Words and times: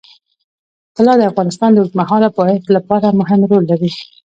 طلا 0.97 1.13
د 1.17 1.21
افغانستان 1.31 1.69
د 1.71 1.77
اوږدمهاله 1.81 2.29
پایښت 2.37 2.67
لپاره 2.77 3.17
مهم 3.19 3.41
رول 3.49 3.63
لري. 3.71 3.91